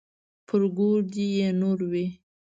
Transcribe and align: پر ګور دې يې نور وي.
پر 0.47 0.61
ګور 0.77 0.99
دې 1.13 1.25
يې 1.37 1.47
نور 1.61 1.79
وي. 1.91 2.07